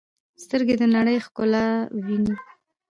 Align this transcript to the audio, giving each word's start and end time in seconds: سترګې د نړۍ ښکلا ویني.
سترګې 0.43 0.75
د 0.81 0.83
نړۍ 0.95 1.17
ښکلا 1.25 1.65
ویني. 2.05 2.35